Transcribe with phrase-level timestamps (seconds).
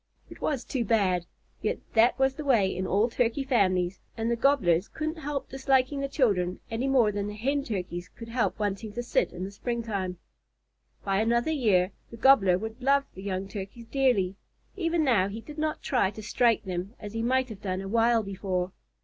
[0.31, 1.27] It was too bad;
[1.61, 5.99] yet that was the way in all Turkey families, and the Gobblers couldn't help disliking
[5.99, 9.51] the children any more than the Hen Turkeys could help wanting to sit in the
[9.51, 10.17] springtime.
[11.05, 14.37] By another year the Gobbler would love the young Turkeys dearly.
[14.75, 17.87] Even now he did not try to strike them, as he might have done a
[17.87, 18.71] while before.